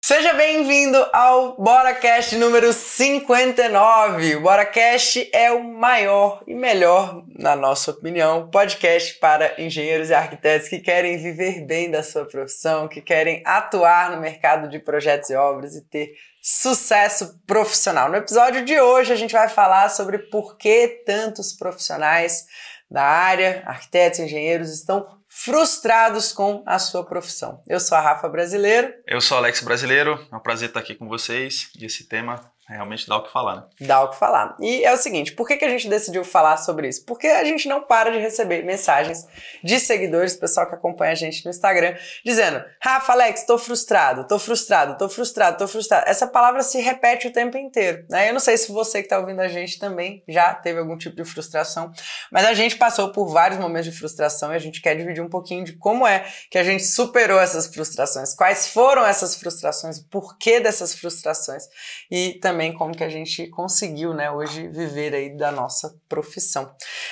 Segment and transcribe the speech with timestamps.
[0.00, 4.36] Seja bem-vindo ao BoraCast número 59.
[4.36, 10.68] O BoraCast é o maior e melhor, na nossa opinião, podcast para engenheiros e arquitetos
[10.68, 15.34] que querem viver bem da sua profissão, que querem atuar no mercado de projetos e
[15.34, 18.08] obras e ter sucesso profissional.
[18.08, 22.46] No episódio de hoje a gente vai falar sobre por que tantos profissionais
[22.90, 27.62] da área, arquitetos e engenheiros, estão frustrados com a sua profissão.
[27.68, 28.92] Eu sou a Rafa Brasileiro.
[29.06, 30.18] Eu sou Alex Brasileiro.
[30.32, 33.56] É um prazer estar aqui com vocês e esse tema realmente dá o que falar,
[33.56, 33.62] né?
[33.80, 34.56] Dá o que falar.
[34.60, 37.04] E é o seguinte, por que, que a gente decidiu falar sobre isso?
[37.04, 39.26] Porque a gente não para de receber mensagens
[39.64, 44.38] de seguidores, pessoal que acompanha a gente no Instagram, dizendo, Rafa, Alex, tô frustrado, tô
[44.38, 46.04] frustrado, tô frustrado, tô frustrado.
[46.06, 48.28] Essa palavra se repete o tempo inteiro, né?
[48.28, 51.16] Eu não sei se você que tá ouvindo a gente também já teve algum tipo
[51.16, 51.90] de frustração,
[52.30, 55.28] mas a gente passou por vários momentos de frustração e a gente quer dividir um
[55.28, 60.08] pouquinho de como é que a gente superou essas frustrações, quais foram essas frustrações, o
[60.08, 61.64] porquê dessas frustrações
[62.10, 66.68] e também também como que a gente conseguiu, né, hoje viver aí da nossa profissão.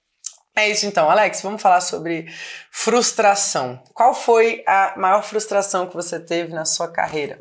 [0.54, 2.26] É isso então, Alex, vamos falar sobre
[2.70, 3.82] frustração.
[3.94, 7.38] Qual foi a maior frustração que você teve na sua carreira?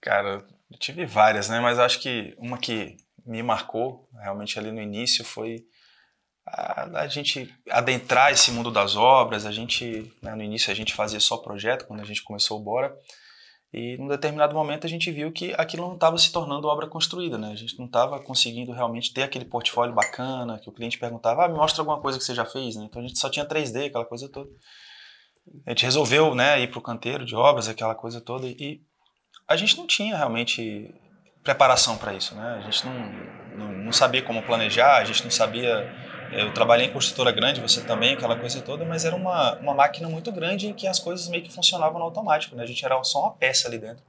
[0.00, 1.60] Cara, eu tive várias, né?
[1.60, 5.64] Mas acho que uma que me marcou realmente ali no início foi
[6.44, 9.46] a, a gente adentrar esse mundo das obras.
[9.46, 12.62] A gente, né, no início a gente fazia só projeto, quando a gente começou o
[12.62, 12.92] Bora.
[13.72, 17.38] E num determinado momento a gente viu que aquilo não estava se tornando obra construída,
[17.38, 17.52] né?
[17.52, 21.48] A gente não estava conseguindo realmente ter aquele portfólio bacana, que o cliente perguntava, ah,
[21.48, 22.84] me mostra alguma coisa que você já fez, né?
[22.84, 24.50] Então a gente só tinha 3D, aquela coisa toda.
[25.64, 28.80] A gente resolveu, né, ir para o canteiro de obras, aquela coisa toda, e
[29.48, 30.92] a gente não tinha realmente
[31.42, 32.56] preparação para isso, né?
[32.58, 32.94] A gente não,
[33.56, 37.80] não, não sabia como planejar, a gente não sabia eu trabalhei em construtora grande, você
[37.82, 41.28] também, aquela coisa toda, mas era uma, uma máquina muito grande em que as coisas
[41.28, 42.62] meio que funcionavam no automático, né?
[42.62, 44.02] A gente era só uma peça ali dentro.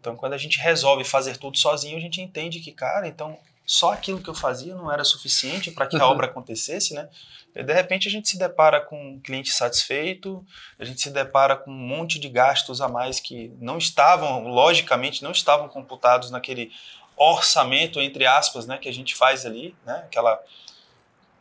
[0.00, 3.92] Então, quando a gente resolve fazer tudo sozinho, a gente entende que, cara, então só
[3.92, 7.08] aquilo que eu fazia não era suficiente para que a obra acontecesse, né?
[7.54, 10.44] E, de repente a gente se depara com um cliente satisfeito,
[10.78, 15.22] a gente se depara com um monte de gastos a mais que não estavam, logicamente,
[15.22, 16.72] não estavam computados naquele
[17.16, 20.02] orçamento, entre aspas, né, que a gente faz ali, né?
[20.06, 20.40] Aquela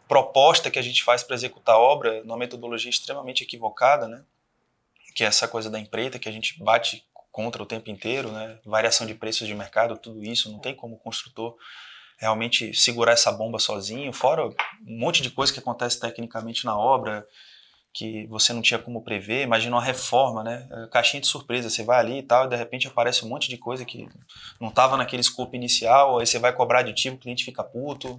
[0.10, 4.24] proposta que a gente faz para executar a obra numa metodologia extremamente equivocada, né?
[5.16, 8.60] Que é essa coisa da empreita que a gente bate contra o tempo inteiro, né?
[8.66, 11.56] Variação de preços de mercado, tudo isso, não tem como o construtor
[12.18, 14.56] realmente segurar essa bomba sozinho, fora um
[14.86, 17.26] monte de coisa que acontece tecnicamente na obra,
[18.00, 19.44] que você não tinha como prever.
[19.44, 20.66] Imagina uma reforma, né?
[20.72, 23.50] É, caixinha de surpresa, você vai ali e tal, e de repente aparece um monte
[23.50, 24.08] de coisa que
[24.58, 28.18] não estava naquele escopo inicial, aí você vai cobrar aditivo, o cliente fica puto,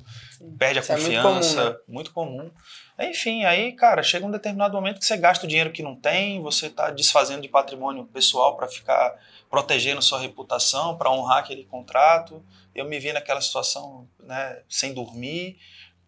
[0.58, 1.60] perde a Isso confiança.
[1.60, 1.70] É muito comum.
[1.70, 1.76] Né?
[1.88, 2.50] Muito comum.
[2.98, 6.42] Enfim, aí, cara, chega um determinado momento que você gasta o dinheiro que não tem,
[6.42, 9.16] você está desfazendo de patrimônio pessoal para ficar
[9.48, 12.44] protegendo sua reputação, para honrar aquele contrato.
[12.74, 15.56] Eu me vi naquela situação, né, sem dormir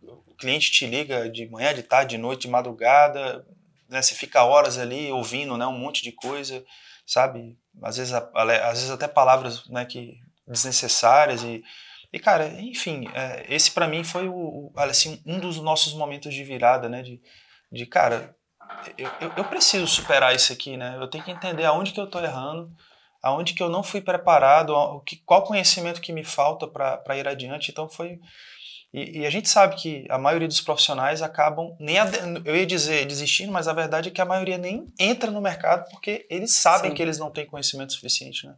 [0.02, 3.46] o cliente te liga de manhã, de tarde, de noite, de madrugada,
[3.92, 4.02] né?
[4.02, 5.66] Você fica horas ali ouvindo, né?
[5.66, 6.64] Um monte de coisa,
[7.06, 7.56] sabe?
[7.82, 9.84] Às vezes, às vezes até palavras, né?
[9.84, 11.62] Que desnecessárias e
[12.12, 16.44] e cara, enfim, é, esse para mim foi o, assim um dos nossos momentos de
[16.44, 17.02] virada, né?
[17.02, 17.18] De,
[17.70, 18.36] de cara,
[18.98, 20.98] eu, eu, eu preciso superar isso aqui, né?
[21.00, 22.70] Eu tenho que entender aonde que eu tô errando,
[23.22, 24.74] aonde que eu não fui preparado,
[25.24, 27.70] qual conhecimento que me falta para ir adiante.
[27.70, 28.20] Então foi
[28.92, 31.96] e, e, a gente sabe que a maioria dos profissionais acabam nem
[32.44, 35.88] eu ia dizer desistindo, mas a verdade é que a maioria nem entra no mercado
[35.90, 36.96] porque eles sabem Sim.
[36.96, 38.54] que eles não têm conhecimento suficiente, né?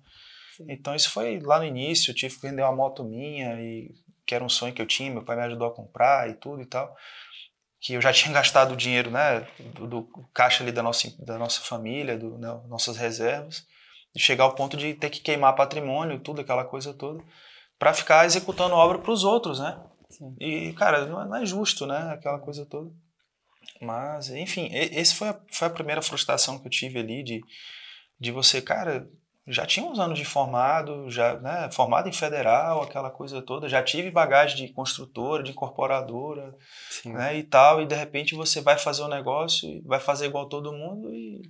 [0.69, 3.95] Então isso foi lá no início, eu tive que vender uma moto minha e
[4.27, 6.63] que era um sonho que eu tinha, meu pai me ajudou a comprar e tudo
[6.63, 6.97] e tal,
[7.81, 11.39] que eu já tinha gastado o dinheiro, né, do, do caixa ali da nossa da
[11.39, 13.65] nossa família, do né, nossas reservas,
[14.15, 17.23] e chegar ao ponto de ter que queimar patrimônio, tudo aquela coisa toda,
[17.79, 19.79] para ficar executando obra para os outros, né?
[20.17, 20.37] Sim.
[20.41, 22.13] E, cara, não é, não é justo, né?
[22.13, 22.91] Aquela coisa toda.
[23.81, 27.41] Mas, enfim, esse foi a, foi a primeira frustração que eu tive ali de,
[28.21, 29.09] de você, cara,
[29.47, 33.83] já tinha uns anos de formado, já né, formado em federal, aquela coisa toda, já
[33.83, 36.55] tive bagagem de construtora, de incorporadora,
[37.05, 40.73] né, e tal, e de repente você vai fazer um negócio, vai fazer igual todo
[40.73, 41.43] mundo e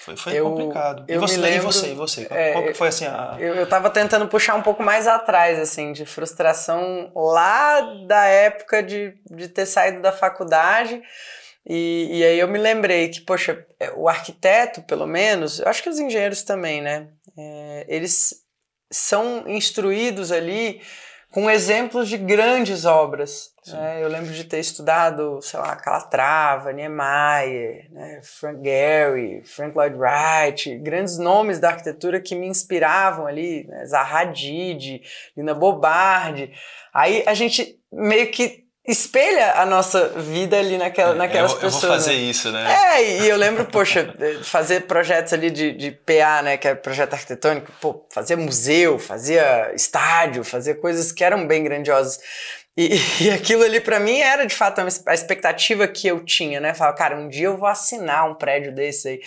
[0.00, 1.04] foi, foi eu, complicado.
[1.06, 2.26] Eu e você, lembro, e você, e você?
[2.30, 3.36] É, Qual que foi assim a...
[3.38, 8.82] Eu, eu tava tentando puxar um pouco mais atrás, assim, de frustração lá da época
[8.82, 11.02] de, de ter saído da faculdade,
[11.68, 15.82] e, e aí eu me lembrei que, poxa, é, o arquiteto, pelo menos, eu acho
[15.82, 17.08] que os engenheiros também, né?
[17.36, 18.46] É, eles
[18.90, 20.80] são instruídos ali
[21.30, 23.50] com exemplos de grandes obras.
[23.66, 24.02] Né?
[24.02, 28.20] Eu lembro de ter estudado, sei lá, Calatrava, Niemeyer, né?
[28.22, 33.84] Frank Gehry, Frank Lloyd Wright, grandes nomes da arquitetura que me inspiravam ali, né?
[33.86, 35.02] Zaha Hadid,
[35.36, 36.52] Lina Bobardi.
[36.94, 41.82] Aí a gente meio que espelha a nossa vida ali naquela, é, naquelas eu, pessoas.
[41.82, 42.18] Eu vou fazer né?
[42.18, 42.94] isso, né?
[42.94, 47.14] É, e eu lembro, poxa, fazer projetos ali de, de PA, né, que é projeto
[47.14, 52.20] arquitetônico, pô, fazia museu, fazia estádio, fazia coisas que eram bem grandiosas.
[52.76, 56.74] E, e aquilo ali para mim era de fato a expectativa que eu tinha, né?
[56.74, 59.20] Falar, cara, um dia eu vou assinar um prédio desse aí.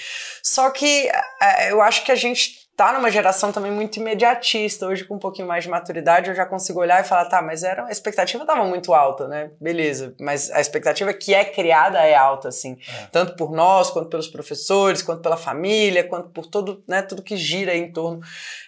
[0.44, 1.10] Só que
[1.42, 4.88] é, eu acho que a gente tá numa geração também muito imediatista.
[4.88, 7.62] Hoje, com um pouquinho mais de maturidade, eu já consigo olhar e falar, tá, mas
[7.62, 9.52] era, a expectativa estava muito alta, né?
[9.60, 10.16] Beleza.
[10.18, 12.78] Mas a expectativa que é criada é alta, assim.
[12.88, 13.08] É.
[13.08, 17.36] Tanto por nós, quanto pelos professores, quanto pela família, quanto por todo, né, tudo que
[17.36, 18.22] gira em torno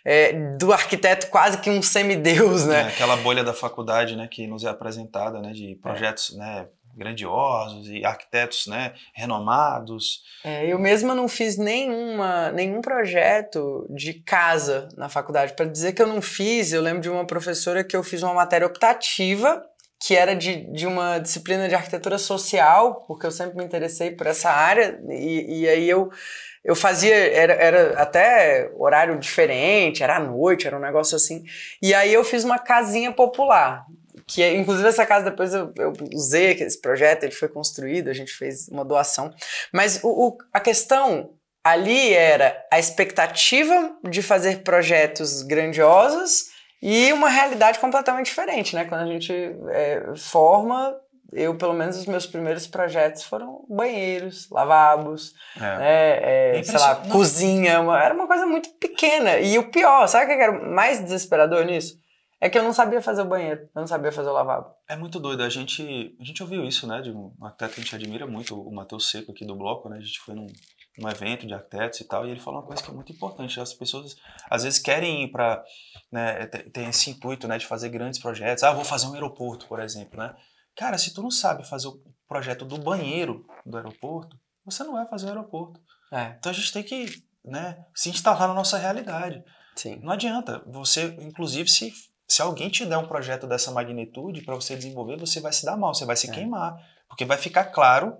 [0.04, 2.82] é, do arquiteto, quase que um semideus, né?
[2.82, 7.88] É, aquela bolha da faculdade, né, que nos é apresentada, né, de projetos, né, grandiosos
[7.90, 10.24] e arquitetos né, renomados.
[10.44, 15.54] É, eu mesma não fiz nenhuma, nenhum projeto de casa na faculdade.
[15.54, 18.34] Para dizer que eu não fiz, eu lembro de uma professora que eu fiz uma
[18.34, 19.64] matéria optativa
[20.02, 24.26] que era de, de uma disciplina de arquitetura social, porque eu sempre me interessei por
[24.26, 26.10] essa área, e, e aí eu,
[26.66, 31.44] eu fazia, era, era até horário diferente, era à noite, era um negócio assim,
[31.80, 33.86] e aí eu fiz uma casinha popular,
[34.34, 38.32] que inclusive essa casa depois eu, eu usei esse projeto, ele foi construído, a gente
[38.32, 39.34] fez uma doação.
[39.74, 41.32] Mas o, o, a questão
[41.64, 46.46] ali era a expectativa de fazer projetos grandiosos
[46.82, 48.86] e uma realidade completamente diferente, né?
[48.86, 49.32] Quando a gente
[49.70, 50.96] é, forma,
[51.32, 55.60] eu, pelo menos, os meus primeiros projetos foram banheiros, lavabos, é.
[55.60, 59.38] né, é, é sei lá, cozinha, uma, era uma coisa muito pequena.
[59.38, 62.01] E o pior, sabe o que era mais desesperador nisso?
[62.44, 64.74] É que eu não sabia fazer o banheiro, eu não sabia fazer o lavabo.
[64.90, 65.44] É muito doido.
[65.44, 67.00] A gente, a gente ouviu isso, né?
[67.00, 69.98] De um arquiteto que a gente admira muito, o Matheus Seco aqui do bloco, né?
[69.98, 70.48] A gente foi num,
[70.98, 73.60] num evento de arquitetos e tal, e ele falou uma coisa que é muito importante.
[73.60, 74.16] As pessoas
[74.50, 75.64] às vezes querem ir para.
[76.12, 78.64] Né, tem esse intuito né, de fazer grandes projetos.
[78.64, 80.36] Ah, vou fazer um aeroporto, por exemplo, né?
[80.76, 84.36] Cara, se tu não sabe fazer o projeto do banheiro do aeroporto,
[84.66, 85.80] você não vai fazer o aeroporto.
[86.12, 86.36] É.
[86.40, 89.44] Então a gente tem que né, se instalar na nossa realidade.
[89.76, 90.00] Sim.
[90.02, 90.64] Não adianta.
[90.66, 91.94] Você, inclusive, se
[92.32, 95.76] se alguém te der um projeto dessa magnitude para você desenvolver, você vai se dar
[95.76, 96.34] mal, você vai se é.
[96.34, 98.16] queimar, porque vai ficar claro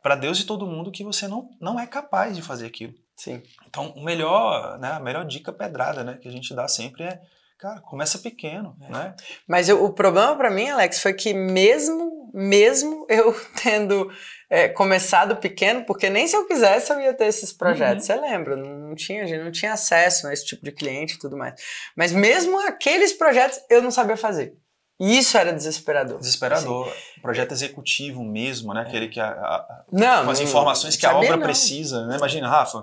[0.00, 2.94] para Deus e todo mundo que você não, não é capaz de fazer aquilo.
[3.16, 3.42] Sim.
[3.66, 7.20] Então, o melhor, né, a melhor dica pedrada, né, que a gente dá sempre é,
[7.58, 8.92] cara, começa pequeno, é.
[8.92, 9.16] né?
[9.44, 14.10] Mas eu, o problema para mim, Alex, foi que mesmo mesmo eu tendo
[14.50, 18.08] é, começado pequeno, porque nem se eu quisesse eu ia ter esses projetos.
[18.08, 18.14] Uhum.
[18.16, 18.56] Você lembra?
[18.56, 21.54] Não tinha, a gente não tinha acesso a esse tipo de cliente e tudo mais.
[21.96, 24.54] Mas mesmo aqueles projetos eu não sabia fazer.
[25.00, 26.18] E isso era desesperador.
[26.18, 26.86] Desesperador.
[26.86, 27.20] Assim.
[27.20, 28.82] Projeto executivo mesmo, né?
[28.82, 31.42] Aquele que a, a, não, com as informações que a obra não.
[31.42, 32.06] precisa.
[32.06, 32.18] Né?
[32.18, 32.82] Imagina, Rafa, é,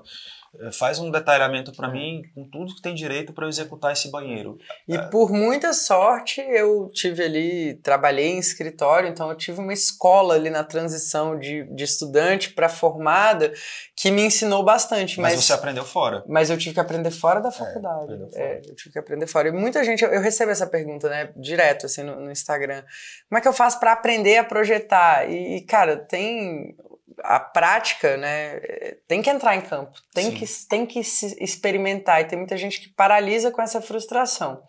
[0.72, 4.58] faz um detalhamento para mim com tudo que tem direito para eu executar esse banheiro.
[4.88, 5.02] E é.
[5.04, 10.50] por muita sorte eu tive ali, trabalhei em escritório, então eu tive uma escola ali
[10.50, 13.54] na transição de, de estudante para formada
[13.96, 15.20] que me ensinou bastante.
[15.20, 16.24] Mas, mas, você aprendeu fora.
[16.28, 18.14] Mas eu tive que aprender fora da é, faculdade.
[18.34, 18.42] É.
[18.42, 19.50] É, eu tive que aprender fora.
[19.50, 22.84] E muita gente, eu, eu recebo essa pergunta, né, direto assim no, no Instagram.
[23.28, 25.30] Como é que eu faço para aprender a projetar?
[25.30, 26.76] E, cara, tem
[27.24, 28.60] a prática, né,
[29.08, 32.22] tem que entrar em campo, tem que, tem que se experimentar.
[32.22, 34.64] E tem muita gente que paralisa com essa frustração.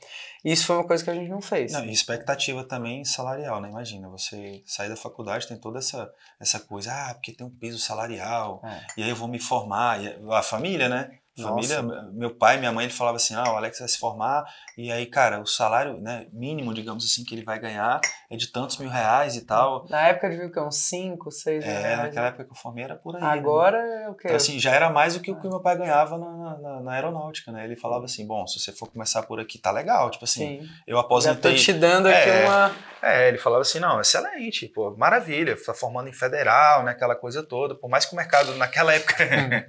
[0.44, 1.72] E isso foi uma coisa que a gente não fez.
[1.72, 3.68] Não, e expectativa também salarial, né?
[3.68, 7.78] Imagina, você sair da faculdade, tem toda essa, essa coisa, ah, porque tem um piso
[7.78, 8.86] salarial, é.
[8.96, 11.19] e aí eu vou me formar, e a família, né?
[11.48, 11.82] Família,
[12.12, 14.44] meu pai, minha mãe, ele falava assim, ah, o Alex vai se formar
[14.76, 18.46] e aí, cara, o salário né, mínimo, digamos assim, que ele vai ganhar é de
[18.46, 19.86] tantos mil reais e tal.
[19.90, 22.28] Na época devia que uns 5, 6 mil É, naquela né?
[22.28, 23.22] época que eu formei era por aí.
[23.22, 24.04] Agora né?
[24.04, 24.28] é o quê?
[24.28, 26.92] Então, assim, já era mais do que o que meu pai ganhava na, na, na
[26.92, 27.64] aeronáutica, né?
[27.64, 30.10] Ele falava assim, bom, se você for começar por aqui, tá legal.
[30.10, 30.68] Tipo assim, Sim.
[30.86, 31.54] eu Já tô aposentei...
[31.56, 32.46] te dando aqui É.
[32.46, 32.74] uma.
[33.02, 37.42] É, ele falava assim, não, excelente, pô, maravilha, tá formando em federal, né, aquela coisa
[37.42, 37.74] toda.
[37.74, 39.14] Por mais que o mercado naquela época,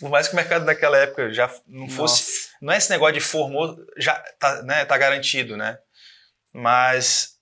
[0.00, 3.20] por mais que o mercado naquela época já não fosse, não é esse negócio de
[3.20, 5.78] formou, já tá, né, tá garantido, né?
[6.52, 7.34] Mas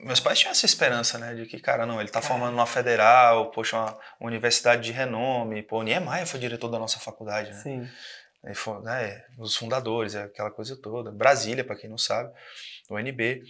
[0.00, 3.50] meus pais tinham essa esperança, né, de que, cara, não, ele tá formando uma federal,
[3.50, 7.62] poxa, uma universidade de renome, pô, o Niemeyer foi diretor da nossa faculdade, né?
[7.62, 7.88] Sim.
[8.42, 11.12] Ele foi, né, os fundadores, aquela coisa toda.
[11.12, 12.32] Brasília, para quem não sabe,
[12.88, 13.42] o UNB.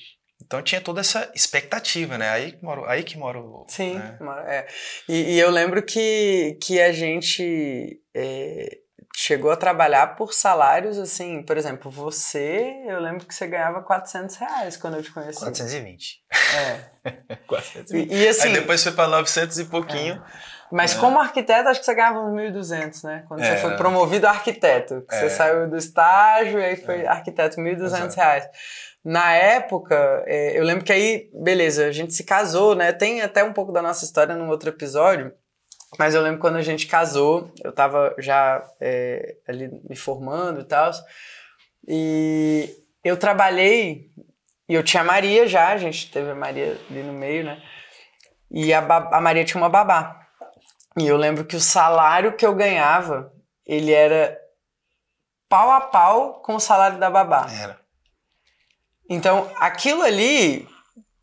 [0.43, 2.31] Então tinha toda essa expectativa, né?
[2.31, 3.67] Aí que mora, aí que mora o.
[3.69, 4.19] Sim, né?
[4.47, 4.67] é.
[5.09, 8.79] E, e eu lembro que, que a gente é,
[9.17, 14.37] chegou a trabalhar por salários assim, por exemplo, você, eu lembro que você ganhava 400
[14.37, 15.39] reais quando eu te conheci.
[15.39, 16.23] 420.
[17.05, 17.37] É.
[17.47, 18.11] 420.
[18.13, 20.23] E, e assim, Aí depois foi para 900 e pouquinho.
[20.73, 20.99] mas é.
[21.01, 23.25] como arquiteto, acho que você ganhava uns 1.200, né?
[23.29, 23.57] Quando você É.
[23.57, 25.05] foi promovido a arquiteto.
[25.09, 25.29] que Você É.
[25.31, 28.17] saiu do estágio e aí foi arquiteto, 1.200 Exato.
[28.17, 28.45] reais.
[29.05, 32.93] Na época, é, eu lembro que aí, beleza, a gente se casou, né?
[32.93, 35.33] Tem até um pouco da nossa história num outro episódio,
[35.99, 40.65] mas eu lembro quando a gente casou, eu tava já é, ali me formando e
[40.65, 40.91] tal,
[41.87, 42.69] e
[43.03, 44.11] eu trabalhei,
[44.69, 47.63] e eu tinha a Maria já, a gente teve a Maria ali no meio, né?
[48.51, 50.29] E a, a Maria tinha uma babá.
[50.99, 53.33] E eu lembro que o salário que eu ganhava,
[53.65, 54.37] ele era
[55.49, 57.47] pau a pau com o salário da babá.
[57.51, 57.81] Era.
[59.09, 60.69] Então, aquilo ali,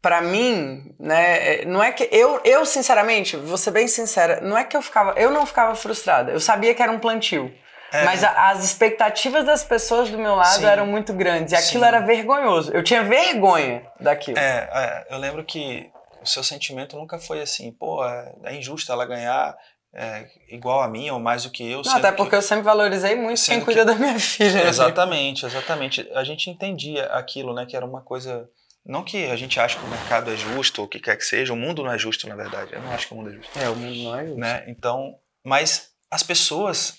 [0.07, 4.57] pra mim, né, é- não é que eu, eu sinceramente, vou ser bem sincera, não
[4.57, 6.31] é que eu ficava, eu não ficava frustrada.
[6.31, 7.53] Eu sabia que era um plantio.
[7.91, 8.05] É.
[8.05, 10.65] Mas a- as expectativas das pessoas do meu lado Sim.
[10.65, 11.51] eram muito grandes.
[11.51, 11.87] E aquilo Sim.
[11.89, 12.71] era vergonhoso.
[12.73, 14.37] Eu tinha vergonha daquilo.
[14.39, 14.69] É,
[15.09, 15.89] é, eu lembro que
[16.21, 19.55] o seu sentimento nunca foi assim, pô, é, é injusto ela ganhar
[19.93, 21.81] é, igual a mim ou mais do que eu.
[21.83, 24.63] Não, até que- porque eu sempre valorizei muito quem cuida que- da minha filha.
[24.63, 24.69] né?
[24.69, 26.09] Exatamente, exatamente.
[26.13, 28.47] A gente entendia aquilo, né, que era uma coisa.
[28.87, 31.25] Não que a gente acha que o mercado é justo ou o que quer que
[31.25, 32.71] seja, o mundo não é justo, na verdade.
[32.73, 33.59] Eu não acho que o mundo é justo.
[33.59, 34.39] É, o mundo não é justo.
[34.39, 34.63] Né?
[34.67, 36.97] Então, mas as pessoas.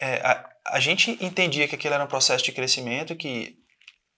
[0.00, 3.56] é, a, a gente entendia que aquilo era um processo de crescimento, que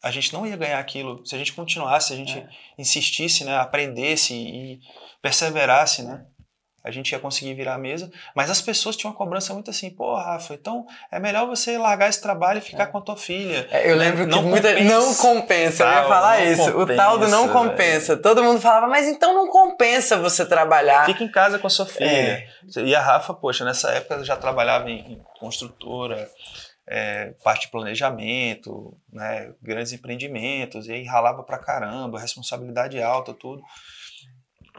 [0.02, 2.48] a gente não ia ganhar aquilo se a gente continuasse, se a gente É.
[2.78, 4.80] insistisse, né, aprendesse e
[5.22, 6.26] perseverasse, né?
[6.84, 9.88] A gente ia conseguir virar a mesa, mas as pessoas tinham uma cobrança muito assim,
[9.88, 13.66] pô, Rafa, então é melhor você largar esse trabalho e ficar com a tua filha.
[13.70, 14.94] É, eu lembro que Não muita compensa.
[14.94, 16.78] não compensa, eu ia Tal, falar isso.
[16.78, 18.16] o tal do não compensa, compensa.
[18.18, 21.06] Todo mundo falava, mas então não compensa você trabalhar.
[21.06, 22.06] Fica em casa com a sua filha.
[22.06, 22.46] É.
[22.76, 26.28] E a Rafa, poxa, nessa época já trabalhava em, em construtora,
[26.86, 33.62] é, parte de planejamento, né, grandes empreendimentos, e aí ralava pra caramba, responsabilidade alta, tudo.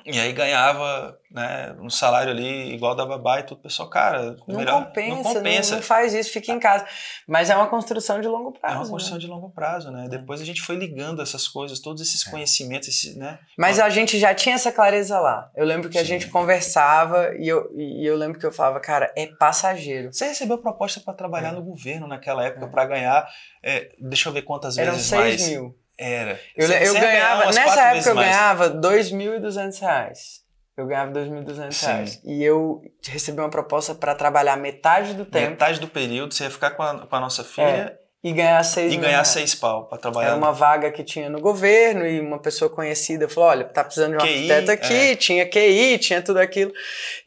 [0.06, 3.58] E aí ganhava né, um salário ali igual da babá e tudo.
[3.58, 5.76] O pessoal, cara, Não melhor, compensa, não não, compensa.
[5.76, 6.86] não faz isso, fica em casa.
[7.28, 8.76] Mas é uma construção de longo É prazo.
[8.76, 8.90] uma né?
[8.92, 10.08] construção de longo prazo, né?
[10.08, 13.40] Depois a gente foi ligando essas coisas, todos esses conhecimentos, esse, né?
[13.58, 15.50] Mas a gente já tinha essa clareza lá.
[15.56, 16.08] Eu lembro que a Sim.
[16.08, 20.14] gente conversava e eu, e eu lembro que eu falava, cara, é passageiro.
[20.14, 21.52] Você recebeu proposta para trabalhar É.
[21.54, 22.70] no governo naquela época É.
[22.70, 23.28] para ganhar,
[23.64, 25.50] é, deixa eu ver quantas Eram vezes 6 mais.
[25.50, 25.76] mil.
[25.98, 26.40] Era.
[26.56, 28.28] Eu, Você- eu você ganhava, nessa época eu mais.
[28.28, 30.44] ganhava 2.200 reais.
[30.78, 31.86] Eu ganhava 2.200 Sim.
[31.86, 32.22] reais.
[32.26, 36.50] E eu recebi uma proposta para trabalhar metade do tempo Metade do período, você ia
[36.52, 40.00] ficar com a, com a nossa filha e ganhar 6 e ganhar seis pau para
[40.00, 40.30] trabalhar.
[40.30, 44.18] Era uma vaga que tinha no governo e uma pessoa conhecida falou: olha, tá precisando
[44.18, 45.16] de um QI, arquiteto aqui, é.
[45.16, 46.74] tinha QI, tinha tudo aquilo.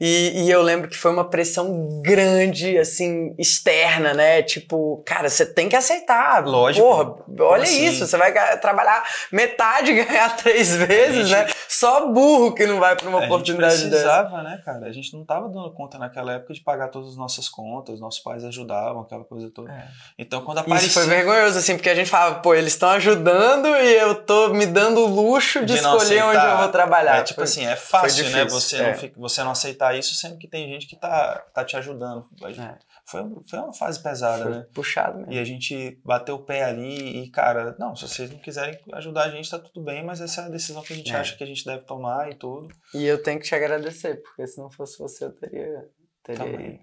[0.01, 4.43] E, e eu lembro que foi uma pressão grande, assim, externa, né?
[4.43, 6.45] Tipo, cara, você tem que aceitar.
[6.45, 6.85] Lógico.
[6.85, 7.15] Porra,
[7.49, 7.87] olha assim?
[7.87, 11.55] isso, você vai trabalhar metade e ganhar três vezes, gente- né?
[11.69, 13.89] Só burro que não vai pra uma a gente oportunidade dessa.
[13.91, 14.87] precisava, né, cara?
[14.87, 18.21] A gente não tava dando conta naquela época de pagar todas as nossas contas, nossos
[18.21, 19.71] pais ajudavam, aquela coisa toda.
[19.71, 19.87] É.
[20.19, 23.95] Então, quando Isso foi vergonhoso, assim, porque a gente falava, pô, eles estão ajudando e
[23.97, 27.19] eu tô me dando o luxo de, De escolher onde eu vou trabalhar.
[27.19, 28.45] É tipo Foi- assim, é fácil, né?
[28.47, 28.93] Você, é.
[29.17, 32.27] não você não aceitar isso, sendo que tem gente que tá, tá te ajudando.
[32.43, 32.79] É.
[33.07, 34.67] Foi, foi uma fase pesada, foi né?
[34.75, 35.33] puxado mesmo.
[35.33, 39.25] E a gente bateu o pé ali e, cara, não, se vocês não quiserem ajudar
[39.25, 41.17] a gente, tá tudo bem, mas essa é a decisão que a gente É.
[41.17, 42.69] acha que a gente deve tomar e tudo.
[42.93, 45.89] E eu tenho que te agradecer, porque se não fosse você, eu teria.
[46.23, 46.81] teria Também.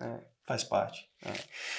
[0.00, 0.35] É.
[0.46, 1.04] Faz parte.
[1.24, 1.30] É.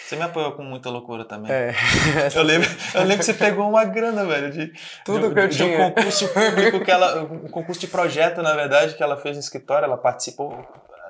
[0.05, 1.49] Você me apoiou com muita loucura também.
[1.51, 1.73] É.
[2.35, 4.73] Eu lembro, eu lembro que você pegou uma grana, velho, de,
[5.05, 5.91] Tudo de, que eu de um tinha.
[5.91, 9.85] concurso público que ela, um concurso de projeto, na verdade, que ela fez no escritório,
[9.85, 10.51] ela participou.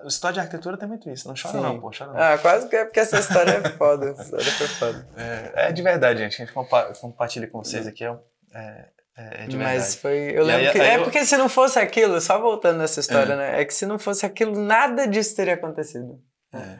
[0.03, 1.27] o história de arquitetura tem muito isso.
[1.27, 1.63] Não chora Sim.
[1.63, 2.19] não, pô, chora não.
[2.21, 4.09] Ah, quase que é porque essa história é foda.
[4.11, 5.07] Essa história foi foda.
[5.17, 6.35] É, é de verdade, gente.
[6.35, 8.03] A gente compa compartilha com vocês aqui.
[8.03, 8.85] É, é,
[9.17, 9.79] é de verdade.
[9.79, 10.31] Mas foi.
[10.35, 10.79] Eu lembro aí- que.
[10.79, 13.59] aí é eu- porque se não fosse aquilo, só voltando nessa história, né?
[13.61, 16.19] É que se não fosse aquilo, nada disso teria acontecido.
[16.53, 16.77] É.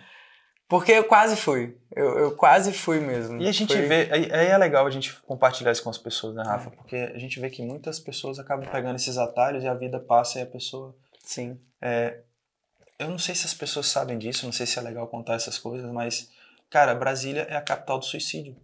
[0.68, 1.78] Porque eu quase fui.
[1.96, 3.42] Eu, eu quase fui mesmo.
[3.42, 5.98] E a gente Foi- vê, aí, aí é legal a gente compartilhar isso com as
[5.98, 6.70] pessoas, né, Rafa?
[6.72, 10.40] Porque a gente vê que muitas pessoas acabam pegando esses atalhos e a vida passa
[10.40, 10.94] e a pessoa.
[11.24, 11.58] Sim.
[13.00, 15.58] Eu não sei se as pessoas sabem disso, não sei se é legal contar essas
[15.58, 16.30] coisas, mas,
[16.70, 18.56] cara, Brasília é a capital do suicídio.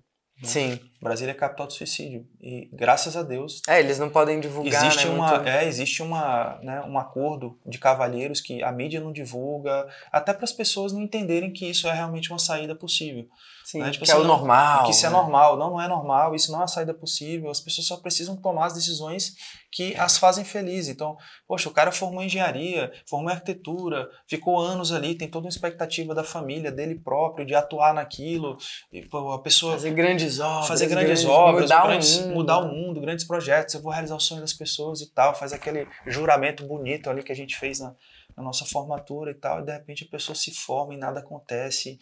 [0.44, 0.80] Sim.
[1.02, 2.26] Brasília é capital do suicídio.
[2.42, 3.62] E graças a Deus.
[3.68, 4.86] É, eles não podem divulgar.
[4.86, 9.02] Existe, né, uma, muito- é, existe uma, né, um acordo de cavalheiros que a mídia
[9.02, 13.26] não divulga, até para as pessoas não entenderem que isso é realmente uma saída possível.
[13.66, 14.84] Sim, né, tipo que é o assim, não- normal.
[14.86, 15.16] que isso é né?
[15.16, 15.58] normal.
[15.58, 17.50] Não, não é normal, isso não é uma saída possível.
[17.50, 19.36] As pessoas só precisam tomar as decisões
[19.74, 20.90] que as fazem felizes.
[20.94, 26.14] Então, poxa, o cara formou engenharia, formou arquitetura, ficou anos ali, tem toda uma expectativa
[26.14, 28.56] da família, dele próprio, de atuar naquilo.
[28.92, 30.68] E, pô, a pessoa Fazer grandes obras.
[30.68, 32.34] fazer grandes, obras, mudar grandes- o mundo.
[32.36, 35.52] mudar o mundo, grandes projetos, eu vou realizar o sonho das pessoas e tal, faz
[35.52, 37.96] aquele juramento bonito ali que a gente fez na,
[38.38, 41.98] na nossa formatura e tal, e de repente a pessoa se forma e nada acontece,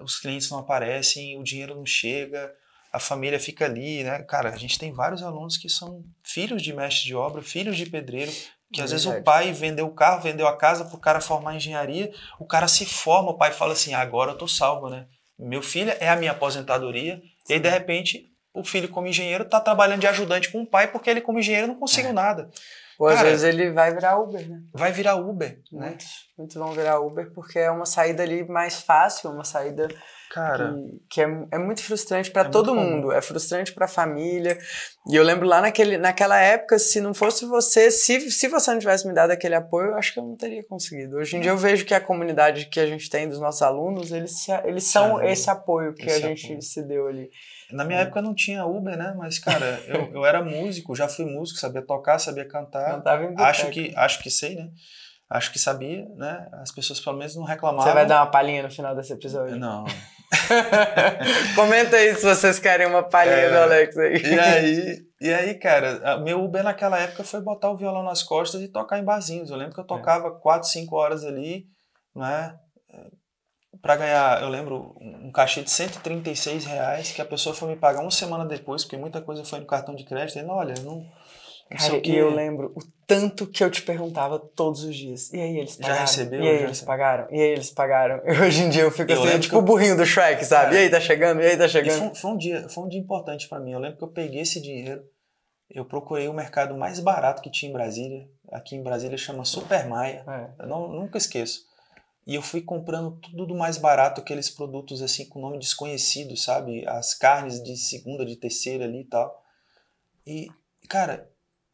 [0.00, 2.52] os clientes não aparecem, o dinheiro não chega,
[2.92, 4.22] a família fica ali, né?
[4.22, 7.86] Cara, a gente tem vários alunos que são filhos de mestre de obra, filhos de
[7.86, 8.32] pedreiro,
[8.72, 9.24] que às vezes o Verdade.
[9.24, 13.30] pai vendeu o carro, vendeu a casa pro cara formar engenharia, o cara se forma,
[13.30, 15.06] o pai fala assim, agora eu tô salvo, né?
[15.38, 19.60] Meu filho é a minha aposentadoria, e aí de repente o filho como engenheiro tá
[19.60, 22.50] trabalhando de ajudante com o pai porque ele como engenheiro não conseguiu nada.
[22.98, 24.62] Ou às Cara, vezes ele vai virar Uber, né?
[24.72, 25.88] Vai virar Uber, né?
[25.88, 29.86] Muitos, muitos vão virar Uber porque é uma saída ali mais fácil, uma saída
[30.32, 33.12] Cara, que, que é, é muito frustrante para É todo mundo.
[33.12, 34.58] É frustrante para a família.
[35.10, 38.78] E eu lembro lá naquele, naquela época, se não fosse você, se, se você não
[38.78, 41.16] tivesse me dado aquele apoio, eu acho que eu não teria conseguido.
[41.16, 44.12] Hoje em dia eu vejo que a comunidade que a gente tem dos nossos alunos,
[44.12, 46.62] eles, se- eles são esse apoio que Esse a gente apoio.
[46.62, 47.30] se deu ali.
[47.72, 49.14] na minha época não tinha Uber, né?
[49.16, 52.96] Mas, cara, eu, eu era músico, já fui músico, sabia tocar, sabia cantar.
[52.96, 54.68] Cantava em Acho que, acho que sei, né?
[55.28, 56.46] Acho que sabia, né?
[56.62, 57.84] As pessoas pelo menos não reclamavam.
[57.84, 59.56] Você vai dar uma palhinha no final desse episódio.
[59.56, 59.84] Não.
[61.54, 63.50] Comenta aí se vocês querem uma palhinha É.
[63.50, 64.22] do Alex aí.
[64.22, 68.60] E aí, e aí, cara, meu Uber naquela época foi botar o violão nas costas
[68.62, 69.50] e tocar em barzinhos.
[69.50, 71.66] Eu lembro que eu tocava 4, 5 horas ali,
[72.14, 72.54] né?
[73.82, 78.00] Pra ganhar, eu lembro, um cachê de 136 reais que a pessoa foi me pagar
[78.00, 80.38] uma semana depois, porque muita coisa foi no cartão de crédito.
[80.38, 81.06] Ele, olha, não,
[81.68, 85.32] Cara, e eu lembro o tanto que eu te perguntava todos os dias.
[85.32, 86.00] E aí eles Já pagaram?
[86.00, 86.40] recebeu?
[86.40, 86.86] E aí Já eles recebeu?
[86.86, 87.26] pagaram?
[87.30, 88.22] E aí eles pagaram?
[88.24, 90.76] E hoje em dia eu fico Eu assim, tipo eu- o burrinho do Shrek, sabe?
[90.76, 90.80] É.
[90.80, 91.40] E aí tá chegando?
[91.40, 91.98] E aí tá chegando?
[91.98, 93.72] foi, um- foi um dia, foi um dia importante pra mim.
[93.72, 95.04] Eu lembro que eu peguei esse dinheiro,
[95.68, 98.28] eu procurei o mercado mais barato que tinha em Brasília.
[98.52, 100.24] Aqui em Brasília chama Super Maia.
[100.28, 100.62] É.
[100.62, 101.64] Eu não, nunca esqueço.
[102.24, 106.84] E eu fui comprando tudo do mais barato, aqueles produtos assim com nome desconhecido, sabe?
[106.88, 109.42] As carnes de segunda, de terceira ali e tal.
[110.26, 110.48] E,
[110.88, 111.28] cara,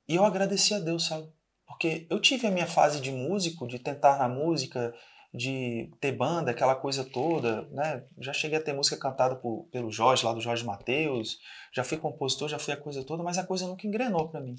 [0.08, 1.28] e eu agradeci a Deus, sabe?
[1.66, 4.94] Porque eu tive a minha fase de músico, de tentar na música,
[5.34, 8.04] de ter banda, aquela coisa toda, né?
[8.20, 11.38] Já cheguei a ter música cantada por, pelo Jorge, lá do Jorge Mateus,
[11.74, 14.56] já fui compositor, já fui a coisa toda, mas a coisa nunca engrenou pra mim.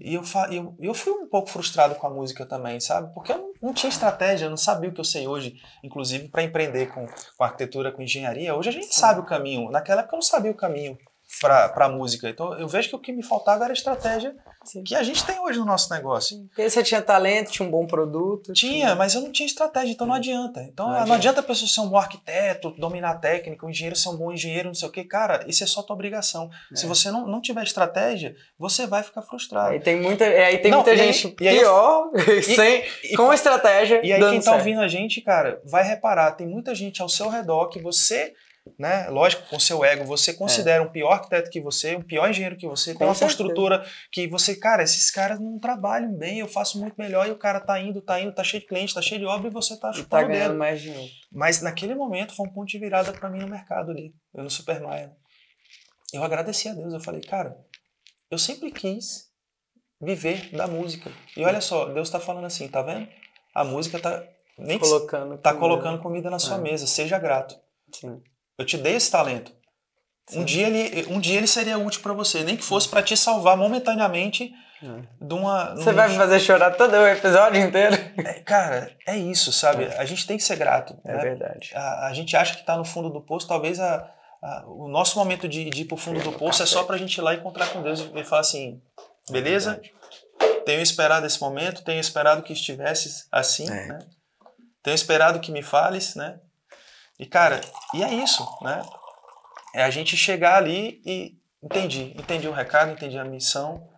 [0.00, 3.12] E eu, eu, eu fui um pouco frustrado com a música também, sabe?
[3.12, 6.28] Porque eu não, não tinha estratégia, eu não sabia o que eu sei hoje, inclusive
[6.28, 8.54] para empreender com, com arquitetura, com engenharia.
[8.54, 9.70] Hoje a gente sabe o caminho.
[9.70, 10.96] Naquela época eu não sabia o caminho
[11.40, 12.28] para a música.
[12.28, 14.82] Então eu vejo que o que me faltava era estratégia Sim.
[14.82, 16.38] que a gente tem hoje no nosso negócio.
[16.48, 18.52] Porque você tinha talento, tinha um bom produto.
[18.52, 20.60] Tinha, mas eu não tinha estratégia, então não adianta.
[20.62, 21.14] Então Não não, adianta.
[21.16, 24.32] adianta a pessoa ser um bom arquiteto, dominar a técnica, o engenheiro ser um bom
[24.32, 25.04] engenheiro, não sei o quê.
[25.04, 26.50] Cara, isso é só tua obrigação.
[26.74, 26.88] Se É.
[26.88, 29.70] você não, não tiver estratégia, você vai ficar frustrado.
[29.70, 32.10] Aí tem muita, aí tem Não, muita e gente e aí pior,
[32.42, 34.00] sem, e- com estratégia.
[34.04, 34.56] E aí quem tá certo.
[34.58, 38.32] ouvindo a gente, cara, vai reparar, tem muita gente ao seu redor que você,
[38.78, 42.56] né, lógico, com seu ego, você considera um pior arquiteto que você, um pior engenheiro
[42.56, 43.38] que você, Com tem uma certeza.
[43.38, 47.36] construtora que você, cara, esses caras não trabalham bem, eu faço muito melhor e o
[47.38, 49.76] cara tá indo, tá indo, tá cheio de cliente, tá cheio de obra e você
[49.78, 50.58] tá E tá ganhando dedo.
[50.58, 51.10] mais dinheiro.
[51.32, 54.50] Mas naquele momento foi um ponto de virada pra mim no mercado ali, eu no
[54.50, 55.12] Super Maia.
[56.12, 57.56] Eu agradeci a Deus, eu falei, cara,
[58.30, 59.26] eu sempre quis
[60.00, 61.10] viver da música.
[61.36, 63.08] E olha só, Deus tá falando assim, tá vendo?
[63.54, 64.22] A música tá
[64.58, 65.38] nem Colocando.
[65.38, 65.58] tá comida.
[65.60, 66.60] colocando comida na sua É.
[66.60, 67.58] mesa, seja grato.
[67.92, 68.22] Sim.
[68.58, 69.52] Eu te dei esse talento.
[70.32, 73.16] Um dia, ele, um dia ele seria útil pra você, nem que fosse pra te
[73.16, 74.50] salvar momentaneamente
[75.20, 75.74] de uma.
[75.76, 77.94] Você num- vai me fazer chorar todo o episódio inteiro?
[78.18, 79.84] É, cara, é isso, sabe?
[79.96, 80.98] A gente tem que ser grato.
[81.04, 81.22] É né?
[81.22, 81.70] verdade.
[81.74, 84.10] A, a gente acha que tá no fundo do poço, talvez a,
[84.42, 87.16] a- o nosso momento de, de ir pro fundo do poço é só pra gente
[87.16, 88.82] ir lá encontrar com Deus e falar assim:
[89.30, 89.80] beleza?
[90.64, 93.86] Tenho esperado esse momento, tenho esperado que estivesse assim, É.
[93.86, 93.98] né?
[94.82, 96.40] tenho esperado que me fales, né?
[97.18, 97.60] E, cara,
[97.94, 98.82] e é isso, né?
[99.74, 103.88] É a gente chegar ali e entendi, entendi o recado, entendi a missão,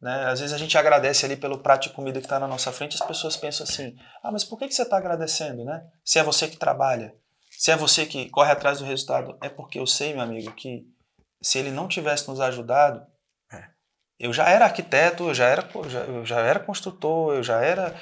[0.00, 0.26] né?
[0.26, 2.96] Às vezes a gente agradece ali pelo prato de comida que está na nossa frente,
[3.00, 5.84] as pessoas pensam assim, ah, mas por que, que você está agradecendo, né?
[6.04, 7.14] Se é você que trabalha,
[7.50, 10.86] se é você que corre atrás do resultado, é porque eu sei, meu amigo, que
[11.42, 13.06] se ele não tivesse nos ajudado,
[13.52, 13.64] é.
[14.18, 15.68] eu já era arquiteto, eu já era,
[16.08, 17.94] eu já era construtor, eu já era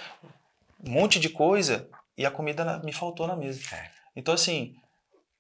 [0.85, 3.61] um monte de coisa e a comida me faltou na mesa.
[3.75, 3.98] É.
[4.19, 4.75] Então, assim,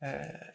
[0.02, 0.52] é,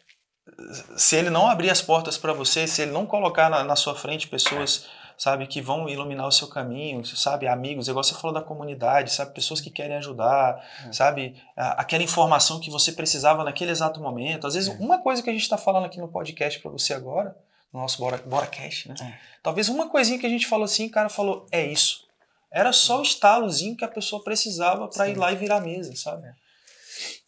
[0.96, 3.94] se ele não abrir as portas para você, se ele não colocar na, na sua
[3.94, 8.42] frente pessoas sabe, que vão iluminar o seu caminho, sabe, amigos, igual você falou da
[8.42, 10.92] comunidade, sabe, pessoas que querem ajudar, é.
[10.92, 14.46] sabe, aquela informação que você precisava naquele exato momento.
[14.46, 14.76] Às vezes, é.
[14.82, 17.36] uma coisa que a gente está falando aqui no podcast para você agora,
[17.72, 18.94] no nosso Bora, Bora Cash, né?
[19.00, 19.18] É.
[19.42, 22.04] Talvez uma coisinha que a gente falou assim, o cara falou, é isso.
[22.52, 25.94] Era só o estalozinho que a pessoa precisava para ir lá e virar a mesa,
[25.96, 26.28] sabe?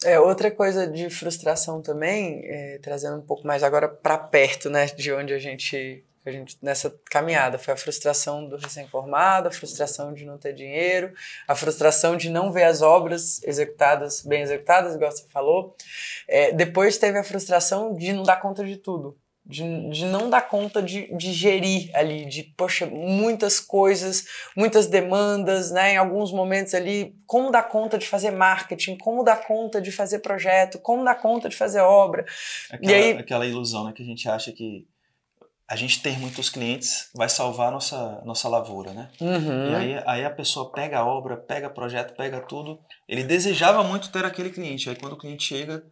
[0.04, 0.18] É.
[0.18, 5.12] outra coisa de frustração também, é, trazendo um pouco mais agora para perto, né, de
[5.12, 10.24] onde a gente a gente nessa caminhada foi a frustração do recém-formado, a frustração de
[10.24, 11.12] não ter dinheiro,
[11.46, 15.76] a frustração de não ver as obras executadas, bem executadas, igual você falou.
[16.26, 19.16] É, depois teve a frustração de não dar conta de tudo.
[19.48, 25.70] De, de não dar conta de, de gerir ali, de, poxa, muitas coisas, muitas demandas,
[25.70, 25.92] né?
[25.92, 30.18] Em alguns momentos ali, como dar conta de fazer marketing, como dar conta de fazer
[30.18, 32.26] projeto, como dar conta de fazer obra.
[32.70, 34.84] Aquela, e aí, aquela ilusão, né, que a gente acha que
[35.68, 39.10] a gente ter muitos clientes vai salvar nossa nossa lavoura, né?
[39.20, 39.70] Uhum.
[39.70, 42.78] E aí, aí a pessoa pega a obra, pega projeto, pega tudo.
[43.08, 44.88] Ele desejava muito ter aquele cliente.
[44.88, 45.84] Aí quando o cliente chega,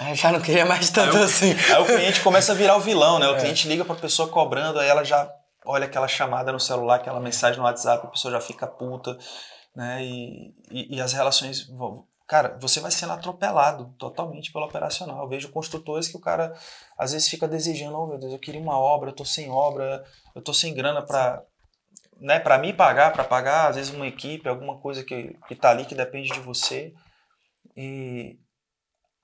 [0.00, 1.52] Aí já não queria mais tanto aí o, assim.
[1.70, 3.28] Aí o cliente começa a virar o vilão, né?
[3.28, 3.40] O é.
[3.40, 5.30] cliente liga para a pessoa cobrando, aí ela já
[5.66, 9.18] olha aquela chamada no celular, aquela mensagem no WhatsApp, a pessoa já fica puta,
[9.76, 10.02] né?
[10.02, 15.22] E, e, e as relações vão, cara, você vai sendo atropelado totalmente pelo operacional.
[15.22, 16.54] Eu vejo construtores que o cara
[16.98, 20.02] às vezes fica desejando, oh meu Deus, eu queria uma obra, eu tô sem obra,
[20.34, 21.42] eu tô sem grana para
[22.18, 25.70] né, para me pagar, para pagar às vezes uma equipe, alguma coisa que que tá
[25.70, 26.94] ali que depende de você.
[27.76, 28.38] E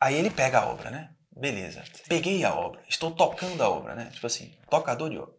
[0.00, 1.10] aí ele pega a obra, né?
[1.34, 1.84] Beleza.
[2.08, 4.10] Peguei a obra, estou tocando a obra, né?
[4.12, 5.34] Tipo assim, tocador de obra.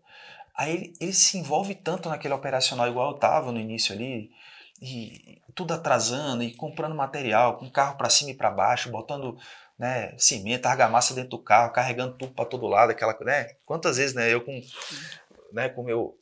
[0.56, 4.30] Aí ele, ele se envolve tanto naquele operacional igual eu tava no início ali,
[4.82, 9.38] e tudo atrasando e comprando material, com carro para cima e para baixo, botando
[9.78, 13.56] né, cimento, argamassa dentro do carro, carregando tudo para todo lado, aquela, né?
[13.66, 14.62] Quantas vezes, né, eu com,
[15.52, 16.18] né, com meu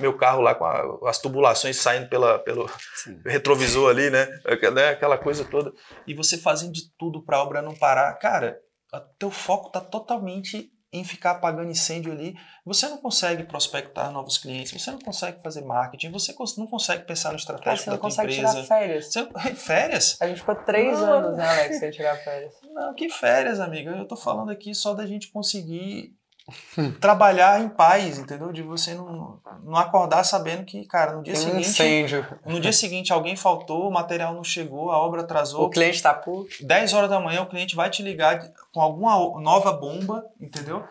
[0.00, 3.20] meu carro lá com a, as tubulações saindo pela, pelo Sim.
[3.26, 4.26] retrovisor ali, né?
[4.74, 4.88] né?
[4.90, 5.72] Aquela coisa toda.
[6.06, 8.12] E você fazendo de tudo para a obra não parar.
[8.18, 8.58] Cara,
[8.92, 12.34] o teu foco tá totalmente em ficar apagando incêndio ali,
[12.66, 17.30] você não consegue prospectar novos clientes, você não consegue fazer marketing, você não consegue pensar
[17.30, 18.28] no estratégico da tua empresa.
[18.28, 19.06] Você não consegue tirar férias.
[19.06, 20.16] Você, férias?
[20.20, 21.12] A gente ficou três não.
[21.12, 22.52] anos, né, Alex, sem tirar férias.
[22.74, 23.92] Não, que férias, amiga?
[23.92, 26.14] Eu tô falando aqui só da gente conseguir
[27.00, 28.52] trabalhar em paz, entendeu?
[28.52, 31.68] De você não, não acordar sabendo que, cara, no dia Tem seguinte.
[31.68, 32.26] Incêndio.
[32.44, 35.64] No dia seguinte alguém faltou, o material não chegou, a obra atrasou.
[35.64, 36.48] O cliente tá puto.
[36.64, 40.84] 10 horas da manhã o cliente vai te ligar com alguma nova bomba, entendeu?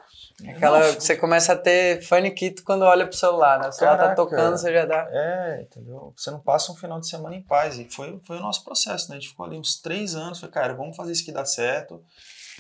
[0.48, 3.68] Aquela, você começa a ter faniquito quando olha pro celular, né?
[3.68, 5.08] O celular tá Caraca, tá tocando, você já dá.
[5.12, 6.14] É, entendeu?
[6.18, 7.78] Você não passa um final de semana em paz.
[7.78, 9.18] E foi, foi o nosso processo, né?
[9.18, 12.04] A gente ficou ali uns três anos, foi, cara, vamos fazer isso que dá certo.